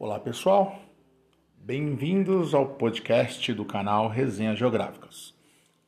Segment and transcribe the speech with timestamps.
[0.00, 0.78] Olá pessoal,
[1.56, 5.34] bem-vindos ao podcast do canal Resenhas Geográficas.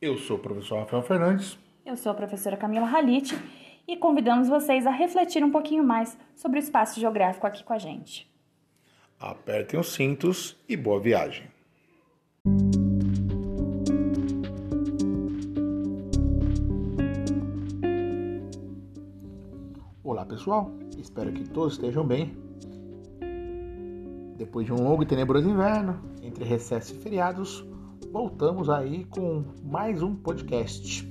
[0.01, 1.57] Eu sou o professor Rafael Fernandes.
[1.85, 3.33] Eu sou a professora Camila Halite
[3.87, 7.77] e convidamos vocês a refletir um pouquinho mais sobre o espaço geográfico aqui com a
[7.77, 8.29] gente.
[9.17, 11.49] Apertem os cintos e boa viagem.
[20.03, 22.50] Olá pessoal, espero que todos estejam bem.
[24.41, 27.63] Depois de um longo e tenebroso inverno, entre recesso e feriados,
[28.11, 31.07] voltamos aí com mais um podcast.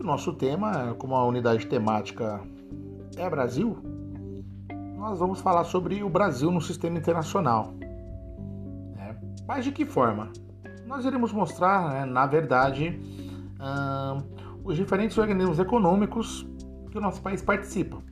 [0.00, 2.40] O nosso tema, como a unidade temática
[3.16, 3.78] é Brasil,
[4.96, 7.72] nós vamos falar sobre o Brasil no sistema internacional.
[8.96, 9.16] Né?
[9.46, 10.32] Mas de que forma?
[10.88, 13.00] Nós iremos mostrar, né, na verdade,
[13.60, 14.22] hum,
[14.64, 16.44] os diferentes organismos econômicos
[16.90, 18.09] que o nosso país participa.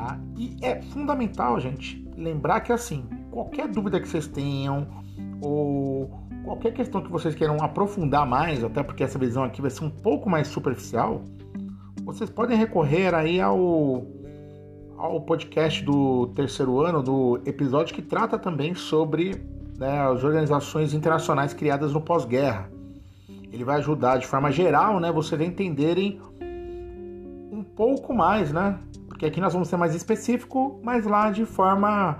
[0.00, 0.18] Tá?
[0.34, 4.86] E é fundamental, gente, lembrar que assim, qualquer dúvida que vocês tenham
[5.42, 6.10] ou
[6.42, 9.90] qualquer questão que vocês queiram aprofundar mais, até porque essa visão aqui vai ser um
[9.90, 11.20] pouco mais superficial,
[12.02, 14.06] vocês podem recorrer aí ao,
[14.96, 19.44] ao podcast do terceiro ano, do episódio que trata também sobre
[19.76, 22.70] né, as organizações internacionais criadas no pós-guerra.
[23.52, 26.18] Ele vai ajudar de forma geral, né, vocês entenderem
[27.52, 28.78] um pouco mais, né?
[29.20, 32.16] Porque aqui nós vamos ser mais específico, mas lá de forma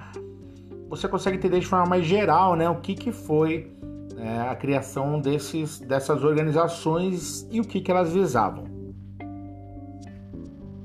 [0.86, 3.74] você consegue entender de forma mais geral, né, o que que foi
[4.18, 8.64] é, a criação desses, dessas organizações e o que, que elas visavam.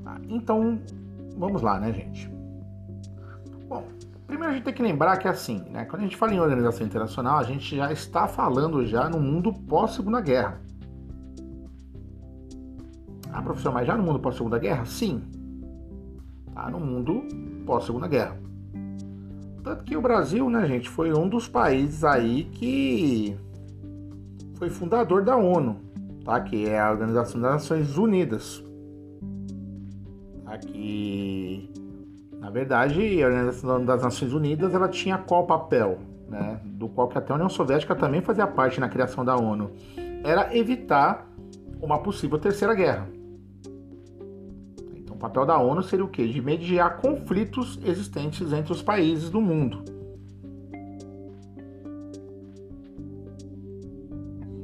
[0.02, 0.80] Tá, então,
[1.36, 2.30] vamos lá, né, gente?
[3.68, 3.84] Bom,
[4.26, 6.86] primeiro a gente tem que lembrar que assim, né, quando a gente fala em organização
[6.86, 10.62] internacional, a gente já está falando já no mundo pós-segunda guerra.
[13.30, 14.86] Ah, professor, mas já no mundo pós-segunda guerra?
[14.86, 15.35] Sim.
[16.56, 17.22] Tá no mundo
[17.66, 18.34] pós-segunda guerra.
[19.62, 23.36] Tanto que o Brasil, né, gente, foi um dos países aí que
[24.54, 25.76] foi fundador da ONU,
[26.24, 26.40] tá?
[26.40, 28.64] Que é a Organização das Nações Unidas.
[30.46, 31.68] Aqui,
[32.38, 36.58] na verdade, a Organização das Nações Unidas, ela tinha qual papel, né?
[36.64, 39.72] Do qual que até a União Soviética também fazia parte na criação da ONU.
[40.24, 41.30] Era evitar
[41.82, 43.06] uma possível terceira guerra.
[45.26, 46.24] Papel da ONU seria o quê?
[46.28, 49.82] De mediar conflitos existentes entre os países do mundo.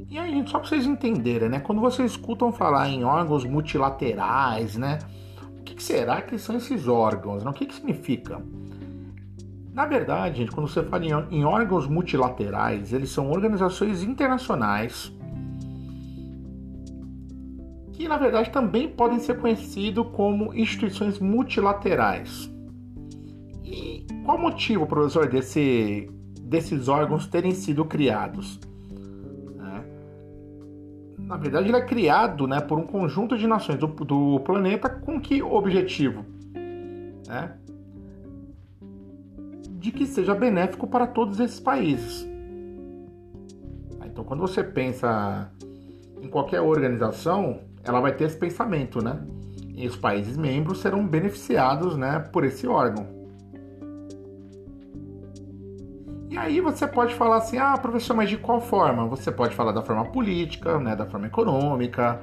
[0.09, 1.59] E aí, só para vocês entenderem, né?
[1.59, 5.01] Quando vocês escutam falar em órgãos multilaterais, né?
[5.59, 7.43] O que, será que são esses órgãos?
[7.43, 7.51] Né?
[7.51, 8.41] O que, que significa?
[9.73, 15.13] Na verdade, gente, quando você fala em órgãos multilaterais, eles são organizações internacionais
[18.03, 22.53] que na verdade também podem ser conhecidos como instituições multilaterais.
[23.65, 28.59] E qual o motivo, professor, desse, desses órgãos terem sido criados?
[29.61, 31.23] É.
[31.23, 35.21] Na verdade, ele é criado né, por um conjunto de nações do, do planeta com
[35.21, 36.27] que objetivo?
[37.31, 37.51] É,
[39.79, 42.29] de que seja benéfico para todos esses países.
[44.05, 45.51] Então, quando você pensa
[46.21, 49.21] em qualquer organização, ela vai ter esse pensamento, né?
[49.75, 53.07] E os países membros serão beneficiados, né, por esse órgão.
[56.31, 59.07] E aí você pode falar assim, ah, professor, mas de qual forma?
[59.07, 62.21] Você pode falar da forma política, né, da forma econômica,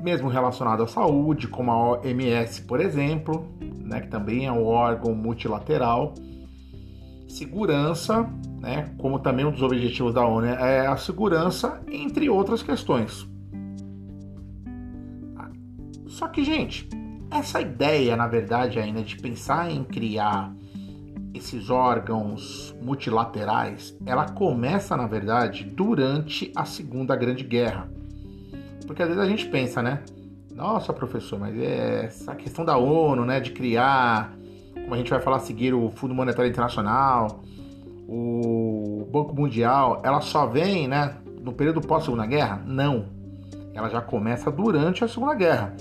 [0.00, 5.14] mesmo relacionado à saúde, como a OMS, por exemplo, né, que também é um órgão
[5.14, 6.14] multilateral.
[7.28, 8.28] Segurança,
[8.60, 13.26] né, como também um dos objetivos da ONU é a segurança, entre outras questões.
[16.14, 16.88] Só que, gente,
[17.28, 20.54] essa ideia, na verdade, ainda de pensar em criar
[21.34, 27.90] esses órgãos multilaterais, ela começa, na verdade, durante a Segunda Grande Guerra.
[28.86, 30.04] Porque às vezes a gente pensa, né?
[30.54, 34.36] Nossa, professor, mas é essa questão da ONU, né, de criar,
[34.72, 37.42] como a gente vai falar a seguir, o Fundo Monetário Internacional,
[38.06, 42.62] o Banco Mundial, ela só vem, né, no período pós-Segunda Guerra?
[42.64, 43.06] Não.
[43.74, 45.74] Ela já começa durante a Segunda Guerra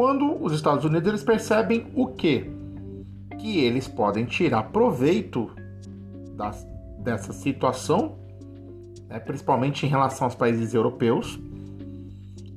[0.00, 2.50] quando os Estados Unidos eles percebem o quê?
[3.38, 5.50] Que eles podem tirar proveito
[6.38, 6.66] das,
[7.00, 8.16] dessa situação,
[9.10, 11.38] né, principalmente em relação aos países europeus,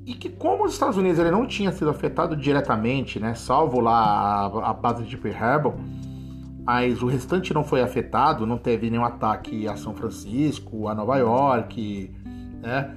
[0.05, 3.93] e que como os Estados Unidos ele não tinha sido afetado diretamente, né, salvo lá
[3.93, 5.73] a, a base de Pearl Harbor,
[6.63, 11.17] mas o restante não foi afetado, não teve nenhum ataque a São Francisco, a Nova
[11.17, 12.09] York,
[12.61, 12.95] né,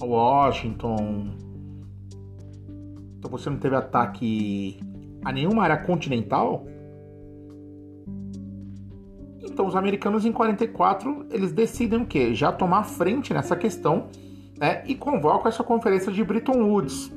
[0.00, 1.49] a Washington,
[3.20, 4.80] então você não teve ataque
[5.22, 6.66] a nenhuma área continental,
[9.42, 12.34] então os americanos em 44 eles decidem o quê?
[12.34, 14.08] Já tomar frente nessa questão
[14.58, 17.12] né, e convocam essa conferência de Bretton Woods.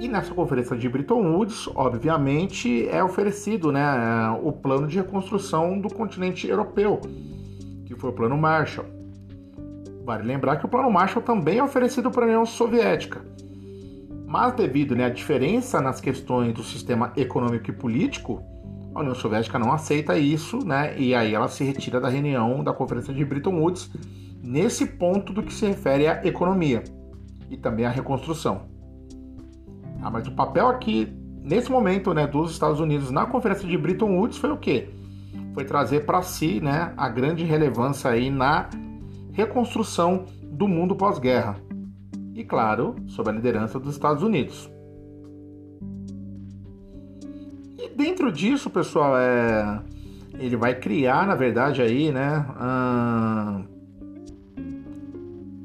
[0.00, 3.82] E nessa conferência de Bretton Woods, obviamente, é oferecido né,
[4.42, 7.00] o plano de reconstrução do continente europeu,
[7.86, 8.86] que foi o Plano Marshall.
[10.04, 13.24] Vale lembrar que o Plano Marshall também é oferecido para a União Soviética.
[14.34, 18.42] Mas devido né, à diferença nas questões do sistema econômico e político,
[18.92, 20.98] a União Soviética não aceita isso, né?
[20.98, 23.92] E aí ela se retira da reunião da Conferência de Bretton Woods
[24.42, 26.82] nesse ponto do que se refere à economia
[27.48, 28.62] e também à reconstrução.
[30.02, 34.16] Ah, mas o papel aqui, nesse momento, né, dos Estados Unidos na Conferência de Bretton
[34.18, 34.88] Woods foi o quê?
[35.54, 38.68] Foi trazer para si, né, a grande relevância aí na
[39.30, 41.56] reconstrução do mundo pós-guerra.
[42.34, 44.68] E claro, sob a liderança dos Estados Unidos.
[47.94, 49.80] dentro disso, pessoal, é,
[50.38, 53.64] ele vai criar, na verdade, aí, né, hum,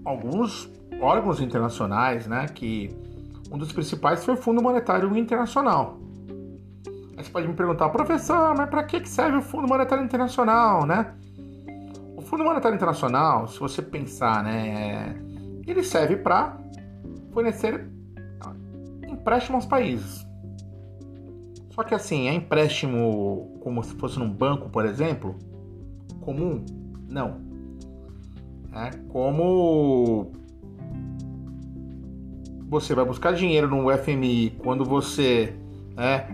[0.06, 0.70] alguns
[1.02, 2.90] órgãos internacionais, né, que
[3.52, 5.98] um dos principais foi o Fundo Monetário Internacional.
[7.18, 11.14] Aí você pode me perguntar, professor, mas para que serve o Fundo Monetário Internacional, né?
[12.16, 15.16] O Fundo Monetário Internacional, se você pensar, né,
[15.72, 16.58] ele serve para
[17.32, 17.88] fornecer
[19.08, 20.28] empréstimo aos países.
[21.72, 25.36] Só que assim, é empréstimo como se fosse num banco, por exemplo,
[26.22, 26.66] comum?
[27.08, 27.42] Não.
[28.74, 30.32] É como
[32.68, 35.56] você vai buscar dinheiro no FMI quando você
[35.98, 36.28] é,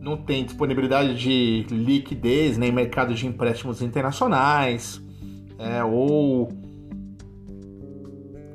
[0.00, 5.02] não tem disponibilidade de liquidez nem mercado de empréstimos internacionais,
[5.58, 6.48] é, ou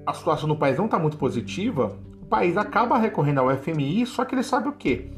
[0.06, 4.26] a situação no país não está muito positiva, o país acaba recorrendo ao FMI, só
[4.26, 5.10] que ele sabe o quê?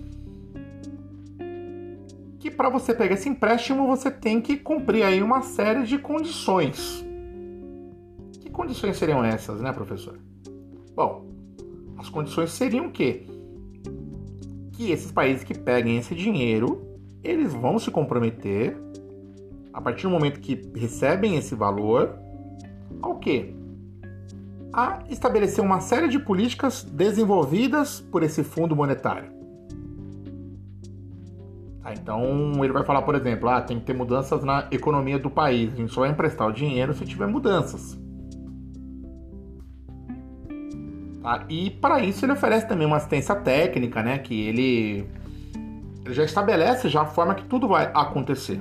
[2.45, 7.03] que para você pegar esse empréstimo você tem que cumprir aí uma série de condições.
[8.39, 10.19] Que condições seriam essas, né, professor?
[10.95, 11.25] Bom,
[11.97, 13.25] as condições seriam que
[14.73, 16.85] que esses países que peguem esse dinheiro,
[17.23, 18.77] eles vão se comprometer
[19.73, 22.15] a partir do momento que recebem esse valor
[23.01, 23.55] ao quê?
[24.77, 29.31] A estabelecer uma série de políticas desenvolvidas por esse fundo monetário.
[31.81, 35.29] Tá, então ele vai falar, por exemplo, ah, tem que ter mudanças na economia do
[35.29, 35.71] país.
[35.71, 37.97] A gente só vai emprestar o dinheiro se tiver mudanças.
[41.23, 41.45] Tá?
[41.47, 44.17] E para isso ele oferece também uma assistência técnica, né?
[44.17, 45.07] Que ele,
[46.03, 48.59] ele já estabelece já a forma que tudo vai acontecer.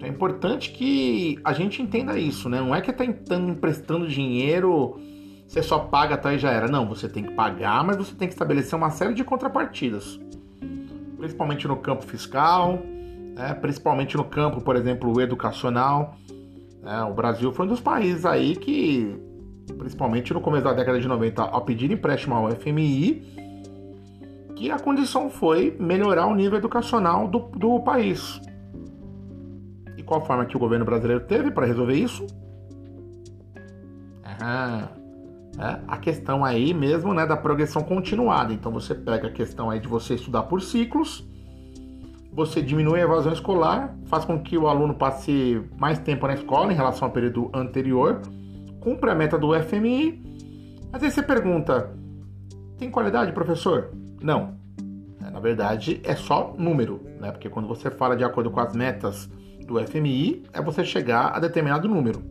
[0.00, 2.60] É importante que a gente entenda isso, né?
[2.60, 5.00] Não é que está emprestando dinheiro,
[5.46, 6.68] você só paga tá, e já era.
[6.68, 10.20] Não, você tem que pagar, mas você tem que estabelecer uma série de contrapartidas
[11.18, 12.78] principalmente no campo fiscal,
[13.34, 16.16] né, principalmente no campo, por exemplo, educacional.
[16.84, 19.14] É, o Brasil foi um dos países aí que,
[19.76, 23.36] principalmente no começo da década de 90, ao pedir empréstimo ao FMI,
[24.54, 28.40] que a condição foi melhorar o nível educacional do, do país.
[30.08, 32.26] Qual forma que o governo brasileiro teve para resolver isso?
[34.40, 34.88] Ah,
[35.58, 38.54] é, a questão aí mesmo né, da progressão continuada.
[38.54, 41.28] Então você pega a questão aí de você estudar por ciclos,
[42.32, 46.72] você diminui a evasão escolar, faz com que o aluno passe mais tempo na escola
[46.72, 48.22] em relação ao período anterior,
[48.80, 50.22] cumpre a meta do FMI.
[50.90, 51.92] Mas aí você pergunta:
[52.78, 53.90] tem qualidade, professor?
[54.22, 54.56] Não.
[55.22, 57.30] É, na verdade, é só número, né?
[57.30, 59.28] Porque quando você fala de acordo com as metas
[59.68, 62.22] do FMI, é você chegar a determinado número.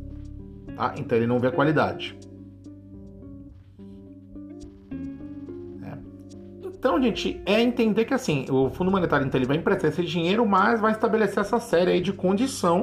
[0.76, 0.94] Tá?
[0.98, 2.18] Então ele não vê qualidade.
[6.80, 10.46] Então, gente, é entender que assim, o Fundo Monetário então, ele vai emprestar esse dinheiro,
[10.46, 12.82] mas vai estabelecer essa série aí de condição,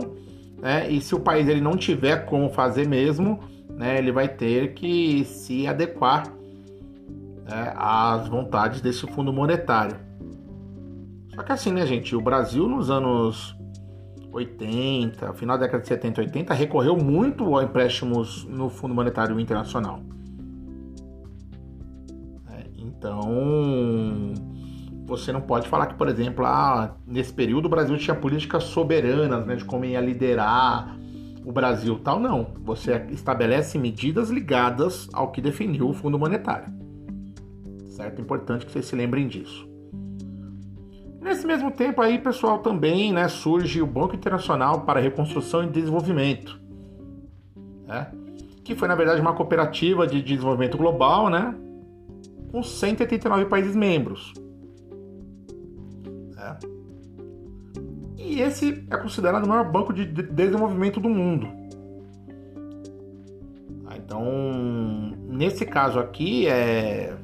[0.61, 0.91] né?
[0.91, 5.25] E se o país ele não tiver como fazer mesmo, né, ele vai ter que
[5.25, 6.29] se adequar
[7.49, 9.97] né, às vontades desse Fundo Monetário.
[11.35, 13.57] Só que assim, né, gente, o Brasil nos anos
[14.35, 19.39] 80, final da década de 70 e 80, recorreu muito a empréstimos no Fundo Monetário
[19.39, 20.01] Internacional.
[22.77, 24.33] Então,
[25.07, 29.47] você não pode falar que, por exemplo, ah, nesse período o Brasil tinha políticas soberanas,
[29.47, 30.97] né, de como ia liderar
[31.45, 32.55] o Brasil, tal não.
[32.63, 36.73] Você estabelece medidas ligadas ao que definiu o Fundo Monetário.
[37.91, 38.21] Certo?
[38.21, 39.74] Importante que vocês se lembrem disso.
[41.25, 46.61] Nesse mesmo tempo aí, pessoal, também né, surge o Banco Internacional para Reconstrução e Desenvolvimento,
[47.87, 48.13] né?
[48.63, 51.55] que foi na verdade uma cooperativa de desenvolvimento global, né?
[52.53, 54.35] com 189 países membros.
[56.39, 56.59] É.
[58.19, 61.49] E esse é considerado o maior banco de desenvolvimento do mundo.
[63.87, 64.23] Ah, então,
[65.27, 67.17] nesse caso aqui, é,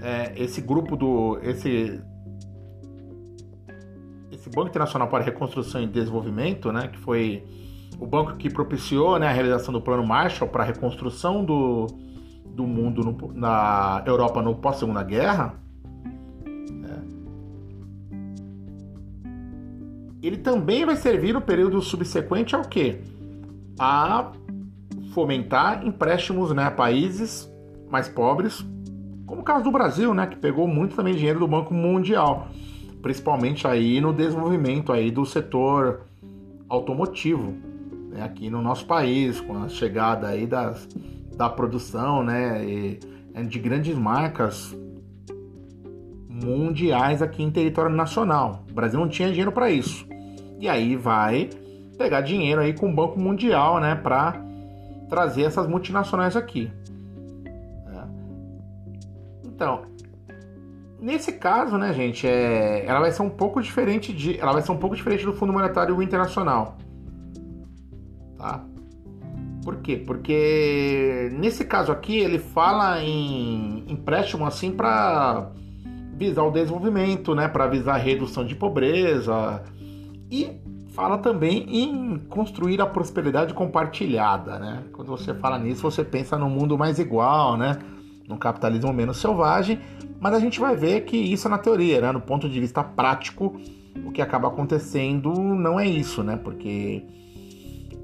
[0.00, 1.38] é, esse grupo do.
[1.42, 2.02] Esse,
[4.50, 7.44] esse Banco Internacional para Reconstrução e Desenvolvimento, né, que foi
[7.98, 11.86] o banco que propiciou né, a realização do Plano Marshall para a reconstrução do,
[12.46, 15.54] do mundo no, na Europa no pós-segunda guerra,
[16.44, 17.02] né,
[20.22, 23.00] ele também vai servir no período subsequente ao quê?
[23.78, 24.32] A
[25.14, 27.50] fomentar empréstimos né, a países
[27.88, 28.64] mais pobres,
[29.26, 32.48] como o caso do Brasil, né, que pegou muito também dinheiro do Banco Mundial,
[33.02, 36.02] principalmente aí no desenvolvimento aí do setor
[36.68, 37.54] automotivo,
[38.10, 40.88] né, aqui no nosso país, com a chegada aí das,
[41.36, 43.00] da produção, né, e,
[43.34, 44.76] é, de grandes marcas
[46.28, 48.64] mundiais aqui em território nacional.
[48.70, 50.06] O Brasil não tinha dinheiro para isso.
[50.58, 51.50] E aí vai
[51.98, 54.42] pegar dinheiro aí com o Banco Mundial, né, para
[55.08, 56.70] trazer essas multinacionais aqui.
[59.60, 59.82] Então,
[61.00, 64.72] nesse caso, né, gente, é, ela vai ser um pouco diferente de, ela vai ser
[64.72, 66.76] um pouco diferente do Fundo Monetário Internacional,
[68.36, 68.64] tá?
[69.64, 69.96] Por quê?
[69.96, 75.50] Porque nesse caso aqui ele fala em empréstimo assim para
[76.14, 79.62] visar o desenvolvimento, né, para visar a redução de pobreza
[80.30, 80.60] e
[80.94, 84.84] fala também em construir a prosperidade compartilhada, né?
[84.92, 87.78] Quando você fala nisso, você pensa no mundo mais igual, né?
[88.30, 89.80] No capitalismo menos selvagem,
[90.20, 92.12] mas a gente vai ver que isso é na teoria, né?
[92.12, 93.60] No ponto de vista prático,
[94.04, 96.36] o que acaba acontecendo não é isso, né?
[96.36, 97.02] Porque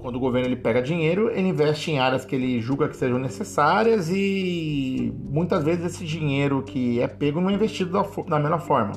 [0.00, 3.18] quando o governo ele pega dinheiro, ele investe em áreas que ele julga que sejam
[3.18, 8.60] necessárias e muitas vezes esse dinheiro que é pego não é investido da, da melhor
[8.60, 8.92] forma.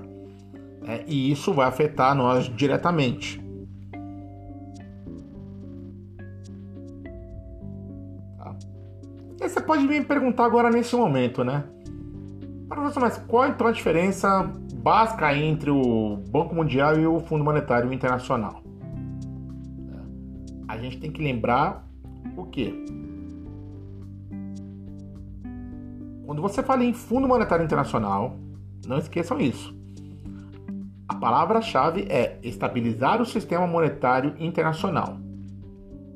[0.86, 3.40] É, e isso vai afetar nós diretamente.
[9.70, 11.64] Pode me perguntar agora nesse momento, né?
[12.68, 17.94] Professor, mas qual então a diferença básica entre o Banco Mundial e o Fundo Monetário
[17.94, 18.64] Internacional?
[20.68, 21.88] A gente tem que lembrar
[22.36, 22.74] o quê?
[26.26, 28.40] Quando você fala em Fundo Monetário Internacional,
[28.88, 29.78] não esqueçam isso.
[31.08, 35.20] A palavra-chave é estabilizar o sistema monetário internacional.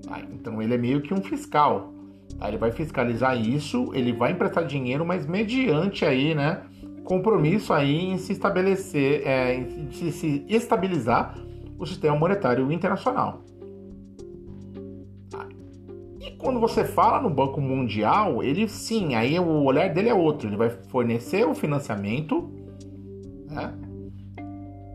[0.07, 0.21] Tá?
[0.31, 1.93] Então ele é meio que um fiscal.
[2.39, 6.61] Aí ele vai fiscalizar isso, ele vai emprestar dinheiro, mas mediante aí, né,
[7.03, 11.37] compromisso aí em se estabelecer, é, em se, se estabilizar
[11.77, 13.41] o sistema monetário internacional.
[16.19, 20.47] E quando você fala no Banco Mundial, ele sim, aí o olhar dele é outro.
[20.47, 22.49] Ele vai fornecer o financiamento,
[23.49, 23.73] né?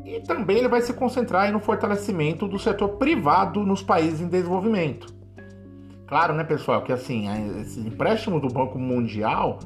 [0.07, 5.18] E também ele vai se concentrar no fortalecimento do setor privado nos países em desenvolvimento.
[6.09, 7.29] Claro, né, pessoal, que assim,
[7.61, 9.59] esses empréstimos do Banco Mundial,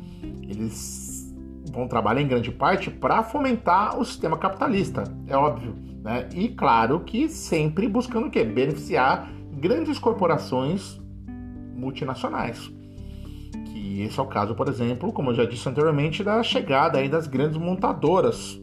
[0.42, 1.32] eles
[1.72, 6.28] vão trabalhar em grande parte para fomentar o sistema capitalista, é óbvio, né?
[6.34, 8.42] E claro que sempre buscando o quê?
[8.42, 11.00] Beneficiar grandes corporações
[11.76, 12.68] multinacionais.
[13.66, 17.08] Que esse é o caso, por exemplo, como eu já disse anteriormente, da chegada aí
[17.08, 18.60] das grandes montadoras,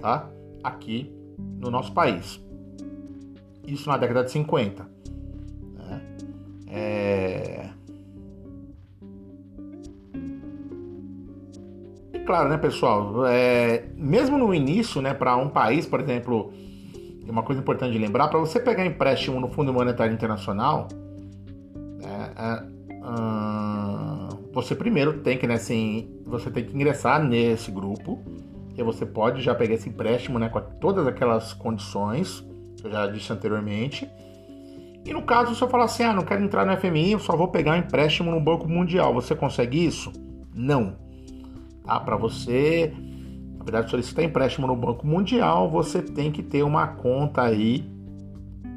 [0.00, 0.30] tá?
[0.62, 2.40] Aqui no nosso país.
[3.66, 4.97] Isso na década de 50.
[6.70, 7.68] É...
[12.12, 13.26] E claro, né, pessoal?
[13.26, 13.84] É...
[13.96, 16.52] Mesmo no início, né, para um país, por exemplo,
[17.28, 20.88] uma coisa importante de lembrar, para você pegar empréstimo no Fundo Monetário Internacional,
[22.02, 22.62] é, é,
[22.94, 28.22] hum, você primeiro tem que, né, assim, você tem que ingressar nesse grupo,
[28.76, 32.44] e você pode já pegar esse empréstimo, né, com todas aquelas condições
[32.76, 34.08] que eu já disse anteriormente.
[35.04, 37.36] E no caso, se eu falar assim, ah, não quero entrar no FMI, eu só
[37.36, 40.12] vou pegar um empréstimo no Banco Mundial, você consegue isso?
[40.54, 40.96] Não.
[41.84, 41.98] Tá?
[42.00, 42.92] Para você,
[43.56, 47.88] na verdade, solicitar empréstimo no Banco Mundial, você tem que ter uma conta aí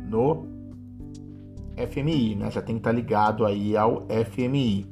[0.07, 0.45] no
[1.89, 2.49] FMI, né?
[2.49, 4.85] Você tem que estar ligado aí ao FMI.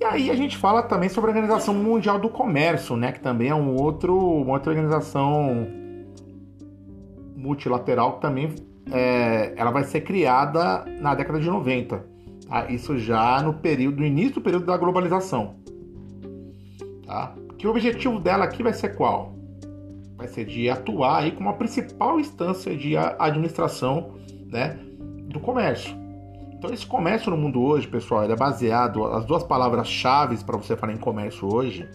[0.00, 3.12] E aí a gente fala também sobre a Organização Mundial do Comércio, né?
[3.12, 5.66] Que também é um outro, uma outra organização
[7.40, 8.54] multilateral que também
[8.90, 12.04] é, ela vai ser criada na década de 90.
[12.48, 12.70] Tá?
[12.70, 15.56] Isso já no período, no início do período da globalização.
[17.06, 17.34] Tá?
[17.56, 19.34] Que o objetivo dela aqui vai ser qual?
[20.16, 24.14] Vai ser de atuar aí como a principal instância de administração
[24.46, 24.78] né,
[25.28, 25.98] do comércio.
[26.52, 30.76] Então esse comércio no mundo hoje, pessoal, ele é baseado as duas palavras-chave para você
[30.76, 31.88] falar em comércio hoje,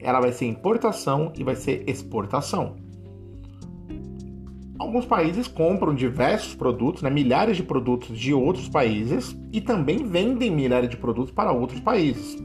[0.00, 2.87] ela vai ser importação e vai ser exportação.
[4.78, 10.50] Alguns países compram diversos produtos, né, milhares de produtos de outros países e também vendem
[10.52, 12.36] milhares de produtos para outros países.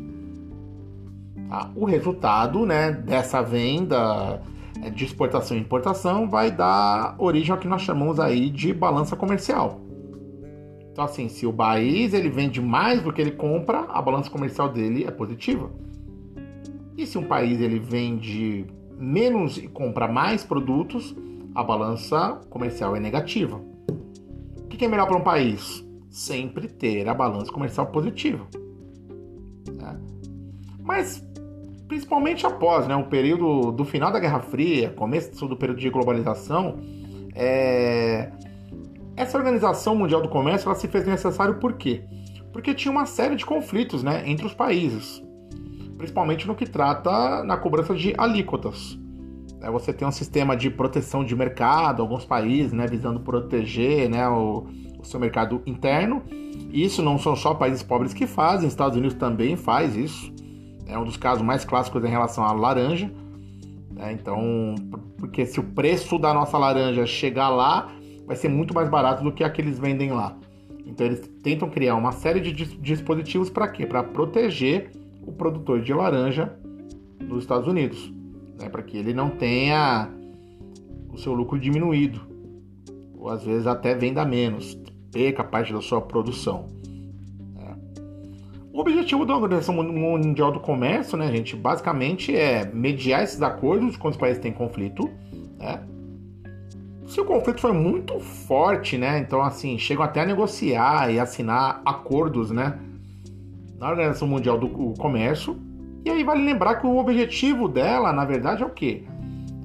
[1.48, 1.70] Tá?
[1.76, 4.42] O resultado né, dessa venda
[4.82, 9.16] é, de exportação e importação vai dar origem ao que nós chamamos aí de balança
[9.16, 9.80] comercial.
[10.92, 14.70] Então assim, se o país ele vende mais do que ele compra, a balança comercial
[14.70, 15.70] dele é positiva.
[16.98, 18.66] E se um país ele vende
[18.98, 21.16] menos e compra mais produtos,
[21.54, 23.62] a balança comercial é negativa.
[24.58, 25.86] O que é melhor para um país?
[26.10, 28.48] Sempre ter a balança comercial positiva.
[29.72, 30.00] Né?
[30.80, 31.24] Mas
[31.88, 36.80] principalmente após né, o período do final da Guerra Fria, começo do período de globalização,
[37.36, 38.32] é...
[39.16, 42.04] essa Organização Mundial do Comércio ela se fez necessário por quê?
[42.52, 45.24] Porque tinha uma série de conflitos né, entre os países
[46.04, 49.00] principalmente no que trata na cobrança de alíquotas.
[49.72, 54.66] Você tem um sistema de proteção de mercado, alguns países, né, visando proteger né, o,
[55.00, 56.24] o seu mercado interno.
[56.72, 60.34] Isso não são só países pobres que fazem, Estados Unidos também faz isso.
[60.88, 63.12] É um dos casos mais clássicos em relação à laranja.
[63.98, 64.76] É, então,
[65.18, 67.90] porque se o preço da nossa laranja chegar lá,
[68.26, 70.36] vai ser muito mais barato do que aqueles vendem lá.
[70.86, 73.86] Então, eles tentam criar uma série de dispositivos para quê?
[73.86, 74.92] Para proteger
[75.26, 76.54] o produtor de laranja
[77.22, 78.12] nos Estados Unidos,
[78.60, 80.10] né, para que ele não tenha
[81.12, 82.22] o seu lucro diminuído,
[83.18, 84.78] ou às vezes até venda menos,
[85.12, 86.68] perca parte da sua produção.
[87.54, 87.78] Né.
[88.74, 94.14] O objetivo da Organização Mundial do Comércio, né, gente, basicamente é mediar esses acordos quando
[94.14, 95.10] os países têm conflito,
[95.60, 95.84] né?
[97.06, 101.82] Se o conflito for muito forte, né, então assim, chegam até a negociar e assinar
[101.86, 102.80] acordos, né,
[103.78, 105.56] na Organização Mundial do Comércio.
[106.06, 109.04] E aí vale lembrar que o objetivo dela, na verdade, é o quê?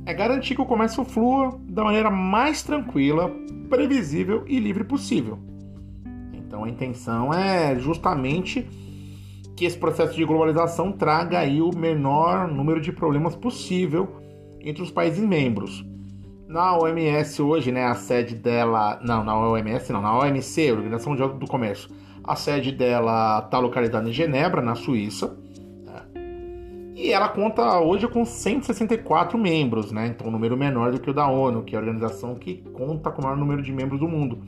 [0.06, 3.30] É garantir que o comércio flua da maneira mais tranquila,
[3.68, 5.38] previsível e livre possível.
[6.32, 8.66] Então a intenção é justamente
[9.56, 14.16] que esse processo de globalização traga aí o menor número de problemas possível
[14.60, 15.84] entre os países membros.
[16.46, 21.30] Na OMS hoje, né, a sede dela, não, na OMS não, na OMC, Organização Mundial
[21.30, 21.90] do Comércio,
[22.22, 25.36] a sede dela está localizada em Genebra, na Suíça.
[26.98, 30.08] E ela conta hoje com 164 membros, né?
[30.08, 33.08] Então, um número menor do que o da ONU, que é a organização que conta
[33.12, 34.42] com o maior número de membros do mundo.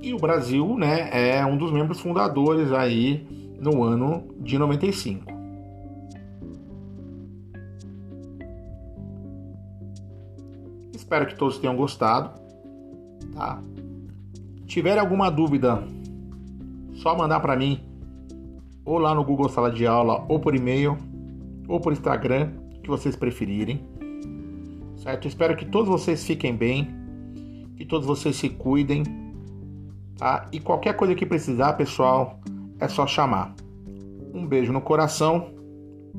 [0.00, 3.26] E o Brasil, né, é um dos membros fundadores aí
[3.60, 5.30] no ano de 95.
[10.94, 12.40] Espero que todos tenham gostado,
[13.34, 13.60] tá?
[14.64, 15.84] Tiver alguma dúvida
[16.94, 17.81] só mandar para mim
[18.92, 20.98] ou lá no Google Sala de Aula, ou por e-mail,
[21.66, 22.52] ou por Instagram,
[22.82, 23.80] que vocês preferirem.
[24.96, 25.26] Certo?
[25.26, 26.88] Espero que todos vocês fiquem bem,
[27.74, 29.02] que todos vocês se cuidem,
[30.18, 30.46] tá?
[30.52, 32.38] E qualquer coisa que precisar, pessoal,
[32.78, 33.54] é só chamar.
[34.34, 35.54] Um beijo no coração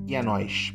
[0.07, 0.73] e é nóis.